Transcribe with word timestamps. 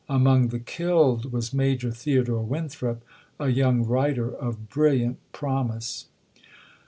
Among 0.09 0.47
the 0.47 0.57
killed 0.57 1.31
was 1.31 1.53
Major 1.53 1.91
Theodore 1.91 2.41
Winthrop, 2.41 3.03
a 3.39 3.49
young 3.49 3.85
wi'iter 3.85 4.33
of 4.33 4.67
brilliant 4.67 5.19
promise. 5.31 6.07